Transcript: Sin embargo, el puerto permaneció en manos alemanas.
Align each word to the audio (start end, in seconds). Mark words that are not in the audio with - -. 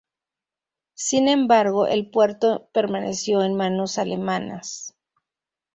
Sin 0.95 1.27
embargo, 1.27 1.85
el 1.85 2.09
puerto 2.09 2.69
permaneció 2.73 3.43
en 3.43 3.53
manos 3.53 3.99
alemanas. 3.99 4.95